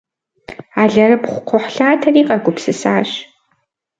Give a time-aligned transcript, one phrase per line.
[0.81, 3.09] Алэрыбгъу-кхъухьлъатэри къагупсысащ.